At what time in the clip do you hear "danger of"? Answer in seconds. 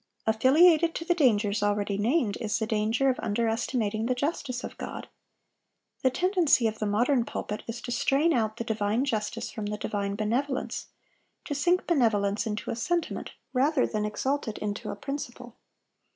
2.65-3.19